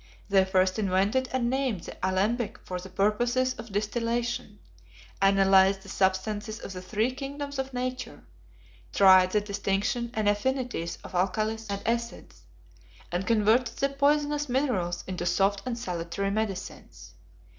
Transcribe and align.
They 0.29 0.45
first 0.45 0.79
invented 0.79 1.29
and 1.31 1.47
named 1.47 1.81
the 1.81 1.95
alembic 2.03 2.57
for 2.65 2.79
the 2.79 2.89
purposes 2.89 3.53
of 3.53 3.71
distillation, 3.71 4.57
analyzed 5.21 5.83
the 5.83 5.89
substances 5.89 6.59
of 6.59 6.73
the 6.73 6.81
three 6.81 7.11
kingdoms 7.13 7.59
of 7.59 7.71
nature, 7.71 8.23
tried 8.91 9.29
the 9.29 9.41
distinction 9.41 10.09
and 10.15 10.27
affinities 10.27 10.97
of 11.03 11.13
alcalis 11.13 11.67
and 11.69 11.87
acids, 11.87 12.41
and 13.11 13.27
converted 13.27 13.77
the 13.77 13.89
poisonous 13.89 14.49
minerals 14.49 15.03
into 15.05 15.27
soft 15.27 15.61
and 15.67 15.77
salutary 15.77 16.31
medicines. 16.31 17.13